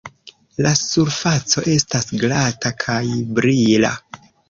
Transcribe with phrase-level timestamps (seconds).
[0.65, 3.01] La surfaco estas glata kaj
[3.41, 3.97] brila.